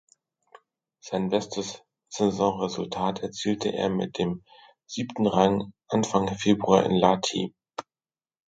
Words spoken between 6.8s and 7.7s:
in Lahti.